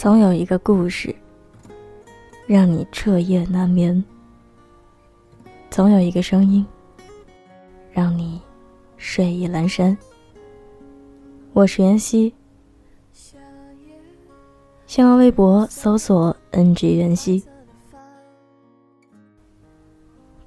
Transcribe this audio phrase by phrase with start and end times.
[0.00, 1.14] 总有一个故事，
[2.46, 4.02] 让你彻夜难眠；
[5.68, 6.64] 总有一个声音，
[7.92, 8.40] 让你
[8.96, 9.94] 睡意阑珊。
[11.52, 12.32] 我是妍希，
[14.86, 17.44] 新浪微博搜索 “ng 妍希”。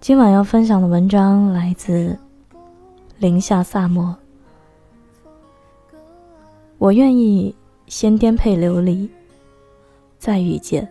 [0.02, 2.18] 今晚要分享的文章来自
[3.20, 4.18] 零下萨摩。
[6.80, 9.08] 我愿意先颠沛流离。
[10.24, 10.88] 再遇见，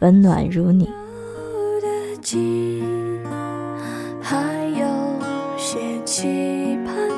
[0.00, 0.90] 温暖如你。
[4.20, 4.84] 还有
[5.56, 7.08] 些期盼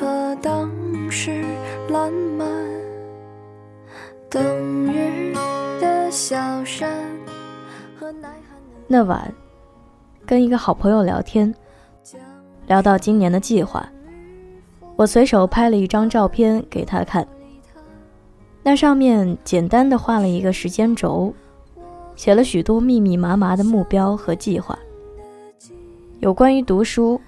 [0.00, 0.70] 和当
[1.10, 1.44] 时
[1.90, 2.48] 烂漫，
[4.30, 4.40] 冬
[4.86, 5.34] 日
[5.82, 6.90] 的小山
[7.98, 8.40] 和耐寒
[8.86, 9.30] 那晚，
[10.24, 11.54] 跟一个好朋友聊天，
[12.66, 13.86] 聊到今年的计划，
[14.96, 17.28] 我随手拍了一张照片给他看。
[18.62, 21.32] 那上面简单的画了一个时间轴，
[22.14, 24.78] 写了许多密密麻麻的目标和计划，
[26.20, 27.18] 有关于读书、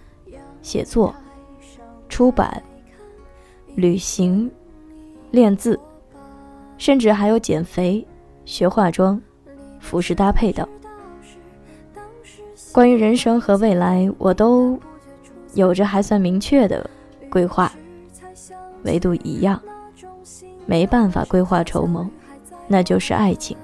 [0.61, 1.15] 写作、
[2.09, 2.63] 出版、
[3.75, 4.51] 旅行、
[5.31, 5.81] 练字，
[6.77, 8.07] 甚至还有减肥、
[8.45, 9.21] 学化妆、
[9.81, 10.69] 服饰搭配等。
[12.73, 14.79] 关于人生和未来，我都
[15.55, 16.89] 有着还算明确的
[17.31, 17.73] 规划，
[18.85, 19.61] 唯独一样。
[20.67, 22.07] 没办法规划筹谋，
[22.69, 23.57] 那就是爱情。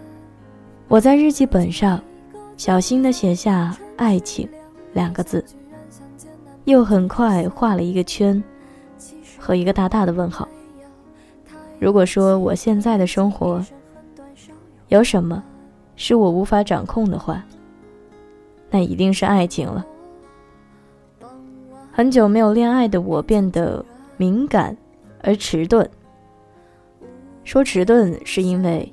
[0.89, 2.03] 我在日记本上
[2.57, 4.49] 小心地写下“爱情”
[4.95, 5.45] 两个字，
[6.65, 8.43] 又很快画了一个圈
[9.39, 10.49] 和一个大大的问号。
[11.79, 13.65] 如果说我现在的生活
[14.89, 15.43] 有什么
[15.95, 17.45] 是我无法掌控的话，
[18.71, 19.87] 那一定是爱情了。
[21.93, 23.85] 很久没有恋爱的我变得
[24.17, 24.77] 敏感
[25.23, 25.89] 而迟钝。
[27.49, 28.93] 说迟钝，是因为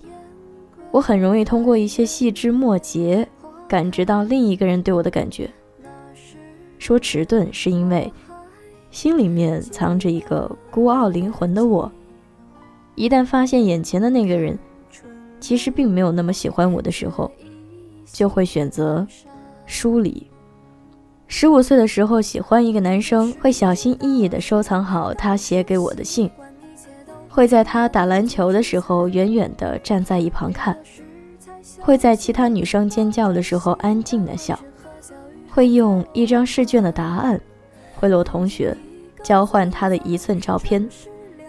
[0.90, 3.28] 我很容易通过一些细枝末节
[3.68, 5.50] 感知到另一个人对我的感觉。
[6.80, 8.10] 说迟钝，是因为
[8.92, 11.92] 心里面藏着一个孤傲灵魂的我，
[12.96, 14.58] 一旦发现眼前的那个人
[15.42, 17.30] 其实并没有那么喜欢我的时候，
[18.06, 19.06] 就会选择
[19.66, 20.26] 疏离。
[21.28, 26.32] 十五岁的时候喜欢一个男生，会小心翼翼地收藏好他写给我的信。
[27.36, 30.78] 会在他打篮球的时候远远地站在一旁看，
[31.82, 34.58] 会在其他女生尖叫的时候安静地笑，
[35.52, 37.38] 会用一张试卷的答案
[37.98, 38.74] 贿赂同学，
[39.22, 40.88] 交换他的一寸照片，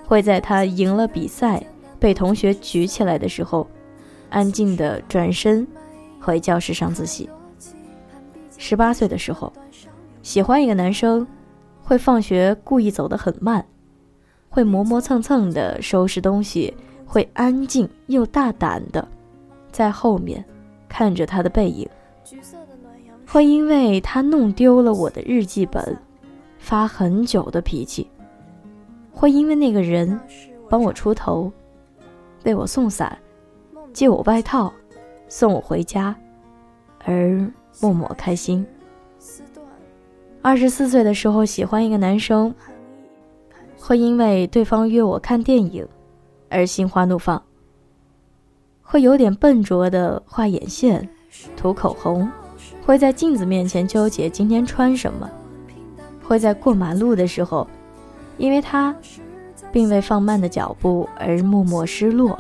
[0.05, 1.63] 会在他赢了比赛
[2.01, 3.65] 被同学举起来的时候，
[4.29, 5.65] 安静地转身
[6.21, 7.31] 回教室上自习。
[8.59, 9.53] 十八岁的时候，
[10.21, 11.25] 喜欢一个男生，
[11.85, 13.65] 会放学故意走得很慢。
[14.49, 16.75] 会磨磨蹭蹭的收拾东西，
[17.05, 19.07] 会安静又大胆的
[19.71, 20.45] 在后面
[20.89, 21.89] 看着他的背影，
[23.27, 25.97] 会因为他弄丢了我的日记本
[26.59, 28.11] 发很久的脾气，
[29.13, 30.19] 会因为那个人
[30.69, 31.53] 帮我出头，
[32.45, 33.17] 为我送伞，
[33.93, 34.73] 借我外套，
[35.29, 36.17] 送我回家
[37.05, 37.47] 而
[37.81, 38.67] 默默开心。
[40.41, 42.55] 二十四岁的时候喜欢一个男生。
[43.87, 45.87] 会因为对方约我看电影
[46.51, 47.41] 而心花怒放，
[48.83, 51.09] 会有点笨拙的画眼线、
[51.57, 52.29] 涂口红，
[52.85, 55.31] 会在镜子面前纠结今天穿什么，
[56.25, 57.65] 会在过马路的时候，
[58.39, 58.93] 因为他
[59.71, 62.37] 并未放慢的脚步而默默失落，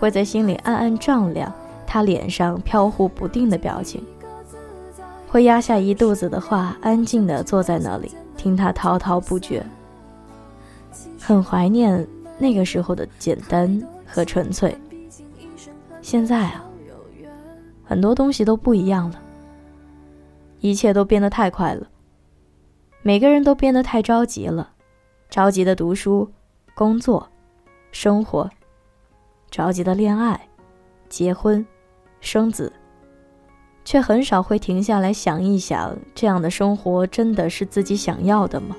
[0.00, 1.52] 会在心里暗暗丈量
[1.86, 4.02] 他脸上飘忽不定的表情，
[5.28, 9.64] 会压下一肚子的话，安静的坐在那里听他滔滔不绝。
[11.28, 12.08] 很怀念
[12.38, 14.74] 那个时候的简单和纯粹。
[16.00, 16.64] 现在啊，
[17.84, 19.20] 很多东西都不一样了，
[20.60, 21.86] 一切都变得太快了。
[23.02, 24.70] 每个人都变得太着急了，
[25.28, 26.26] 着急的读书、
[26.74, 27.28] 工作、
[27.92, 28.48] 生活，
[29.50, 30.48] 着急的恋爱、
[31.10, 31.62] 结婚、
[32.22, 32.72] 生子，
[33.84, 38.74] 却很少会停下来想一想：这样的生活真的是自己想要的吗？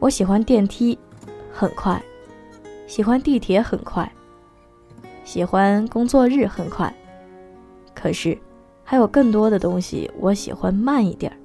[0.00, 0.96] 我喜欢电梯，
[1.52, 2.00] 很快；
[2.86, 4.08] 喜欢地铁，很快；
[5.24, 6.92] 喜欢工作日，很快。
[7.94, 8.38] 可是，
[8.84, 11.36] 还有更多的东西我喜欢慢一点儿。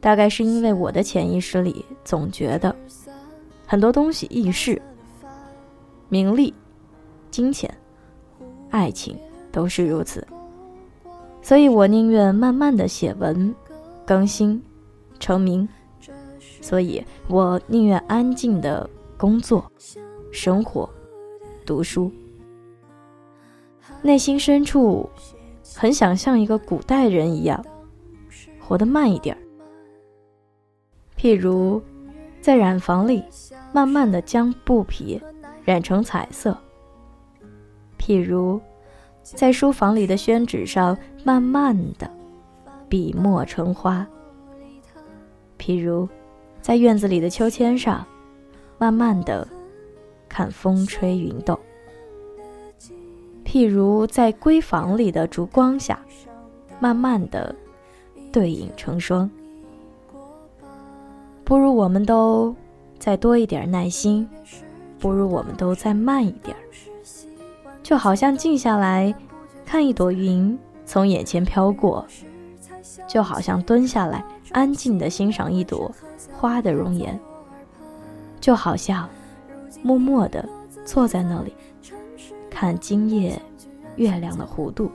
[0.00, 2.74] 大概是因为我的潜意识里总觉得，
[3.66, 4.82] 很多东西易逝，
[6.08, 6.52] 名利、
[7.30, 7.72] 金钱、
[8.70, 9.16] 爱情
[9.52, 10.26] 都是如此。
[11.40, 13.54] 所以我宁愿慢慢的写文、
[14.04, 14.60] 更新、
[15.20, 15.68] 成名。
[16.60, 19.70] 所以我宁愿安静的工作、
[20.32, 20.88] 生活、
[21.64, 22.10] 读书。
[24.02, 25.08] 内心深处
[25.76, 27.62] 很想像一个古代人一样，
[28.58, 29.38] 活得慢一点儿。
[31.18, 31.82] 譬如，
[32.40, 33.22] 在染房里
[33.72, 35.20] 慢慢的将布匹
[35.64, 36.52] 染成彩色；
[37.98, 38.58] 譬如，
[39.22, 42.10] 在书房里的宣纸上慢慢的
[42.88, 44.06] 笔墨成花；
[45.58, 46.08] 譬如，
[46.60, 48.04] 在院子里的秋千上
[48.78, 49.46] 慢慢的
[50.28, 51.58] 看风吹云动。
[53.44, 55.98] 譬如在闺房里的烛光下，
[56.78, 57.54] 慢慢的
[58.30, 59.28] 对影成双。
[61.42, 62.54] 不如我们都
[62.98, 64.28] 再多一点耐心，
[65.00, 66.62] 不如我们都再慢一点儿
[67.82, 69.12] 就好像静下来
[69.66, 72.06] 看一朵云从眼前飘过，
[73.08, 75.90] 就好像蹲下来安静的欣赏一朵
[76.32, 77.18] 花的容颜，
[78.40, 79.08] 就好像
[79.82, 80.48] 默默的
[80.84, 81.54] 坐在那里。
[82.50, 83.40] 看今夜
[83.96, 84.90] 月亮的弧度，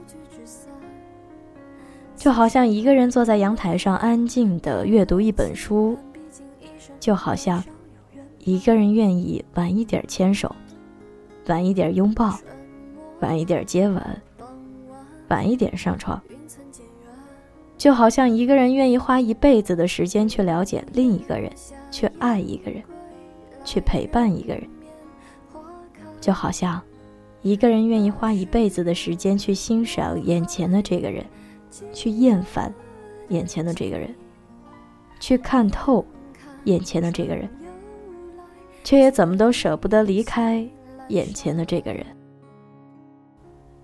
[2.14, 5.98] 就好像一个人坐在阳台上安静的阅读一本书，
[7.00, 7.64] 就好像
[8.38, 10.54] 一个人愿意晚一点牵手，
[11.46, 12.38] 晚一点拥抱，
[13.20, 14.00] 晚一点接吻，
[15.28, 16.22] 晚一点上床，
[17.86, 21.48] 就好像一个人愿意花一辈子的时间去了解另一个人，
[21.88, 22.82] 去爱一个人，
[23.64, 24.68] 去陪伴一个人，
[26.20, 26.82] 就好像。
[27.42, 31.24] 一个人愿意花一辈子的时间去欣赏眼前的这个人，
[31.92, 32.74] 去厌烦
[33.28, 34.12] 眼前的这个人，
[35.20, 36.04] 去看透
[36.64, 37.48] 眼前的这个人，
[38.82, 40.68] 却也怎么都舍不得离开
[41.10, 42.04] 眼前的这个人。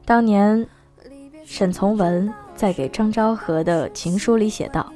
[0.04, 0.66] 当年，
[1.44, 2.28] 沈从文
[2.62, 4.86] 在给张昭和的情书里写道：“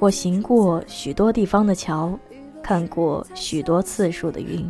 [0.00, 2.18] 我行过许多地方的桥，
[2.60, 4.68] 看过许多次数的云。”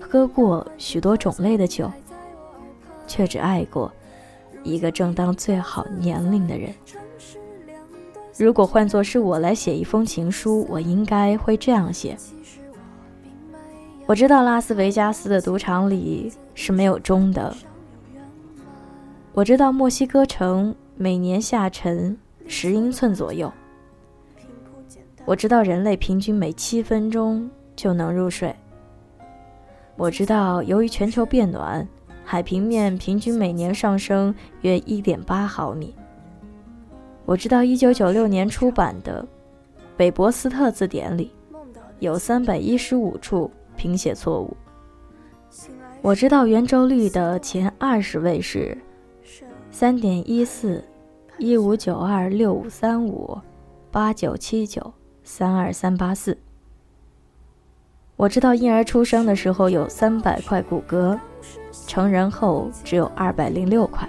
[0.00, 1.92] 喝过许多种类的酒，
[3.06, 3.92] 却只爱过
[4.62, 6.72] 一个正当最好年龄的人。
[8.38, 12.16] 如果换作是我来写一封情书，我应该会这样写：
[14.06, 17.54] 我知道拉斯维加斯的赌场里是没有钟的，
[19.34, 22.16] 我知道墨西哥城每年下沉
[22.46, 23.52] 十英寸左右，
[25.24, 28.54] 我知道人类平均每七分钟就能入睡。
[29.96, 31.84] 我知道，由于全球变暖，
[32.24, 35.92] 海平面平均每年上升约一点八毫米。
[37.24, 39.20] 我知道，一九九六年出版的
[39.96, 41.32] 《韦伯斯特字典》里
[41.98, 44.56] 有三百一十五处拼写错误。
[46.02, 48.78] 我知道，圆周率的前二十位是
[49.76, 50.84] 三点一四
[51.36, 53.36] 一五九二六五三五
[53.90, 54.92] 八九七九
[55.24, 56.38] 三二三八四。
[58.14, 61.18] 我知道婴儿出生的时候有三百块骨骼，
[61.88, 64.08] 成人后只有二百零六块。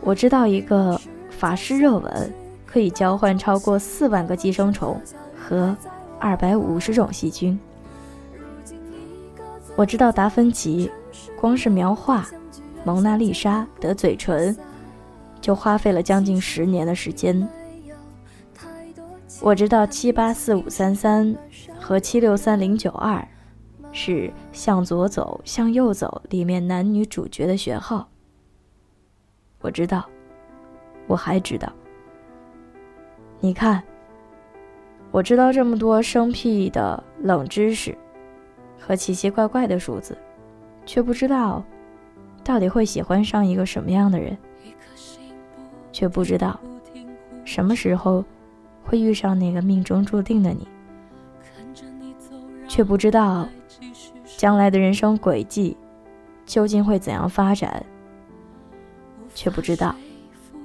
[0.00, 0.98] 我知道一个
[1.28, 2.32] 法式热吻
[2.64, 4.98] 可以交换超过四万个寄生虫
[5.36, 5.76] 和
[6.18, 7.60] 二百五十种细菌。
[9.76, 10.90] 我知道达芬奇
[11.38, 12.26] 光是描画
[12.84, 14.56] 蒙娜丽莎的嘴唇
[15.40, 17.48] 就花费了将近十年的时间。
[19.40, 21.36] 我知道七八四五三三。
[21.80, 23.28] 和七六三零九二，
[23.92, 28.08] 是向左走向右走里面男女主角的学号。
[29.60, 30.08] 我知道，
[31.06, 31.70] 我还知道。
[33.38, 33.82] 你看，
[35.10, 37.94] 我知道这么多生僻的冷知识
[38.80, 40.16] 和奇奇怪怪的数字，
[40.86, 41.62] 却不知道
[42.44, 44.36] 到底会喜欢上一个什么样的人，
[45.90, 46.60] 却不知道
[47.44, 48.22] 什么时候
[48.84, 50.68] 会遇上那个命中注定的你。
[52.68, 53.48] 却不知道
[54.36, 55.76] 将来的人生轨迹
[56.44, 57.84] 究竟会怎样发展，
[59.32, 59.94] 却不知道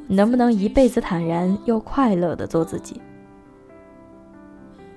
[0.08, 3.00] 能不能一辈子坦然又快乐的做自己。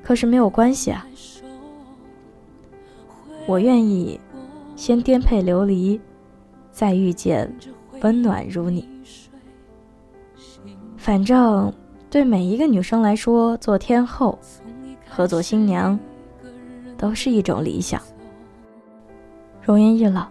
[0.02, 1.06] 可是没有关系啊，
[3.46, 4.18] 我愿意
[4.74, 6.00] 先颠沛流离，
[6.72, 7.48] 再遇见
[8.00, 8.88] 温暖如你。
[10.96, 11.72] 反正
[12.10, 14.36] 对每一个女生来说，做天后
[15.08, 15.96] 和做新娘。
[16.98, 18.00] 都是一种理想。
[19.60, 20.28] 容颜一老，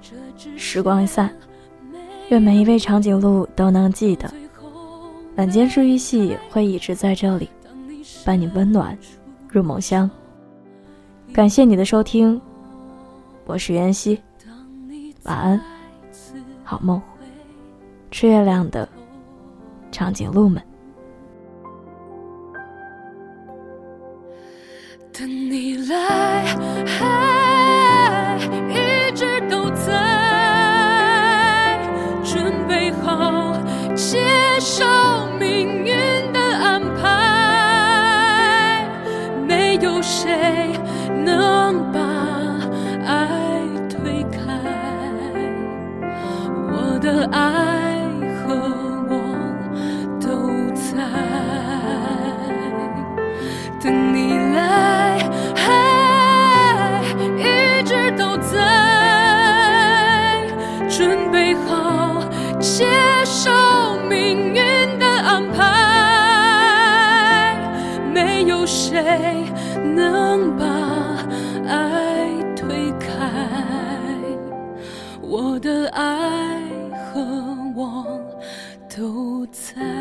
[0.55, 1.29] 时光一散，
[2.29, 4.33] 愿每一位长颈鹿都能记得，
[5.35, 7.49] 晚间治愈系会一直在这里，
[8.23, 8.97] 伴你温暖
[9.49, 10.09] 入梦乡。
[11.33, 12.41] 感谢你的收听，
[13.45, 14.17] 我是袁熙，
[15.23, 15.61] 晚安，
[16.71, 17.01] 好梦，
[18.11, 18.87] 吃月亮的
[19.91, 20.63] 长颈鹿们。
[25.11, 26.20] 等你来，
[47.01, 48.07] 的爱
[48.45, 48.53] 和
[49.09, 49.13] 我
[50.19, 50.93] 都在
[53.81, 55.17] 等你来
[57.39, 58.53] 一直都在
[60.87, 62.23] 准备好
[62.59, 62.87] 接
[63.25, 63.49] 受
[64.07, 65.59] 命运的安排。
[68.13, 69.51] 没有谁
[69.95, 70.65] 能把
[71.67, 73.09] 爱推开。
[75.21, 76.70] 我的爱
[77.13, 77.19] 和
[77.75, 78.05] 我
[78.89, 80.00] 都在。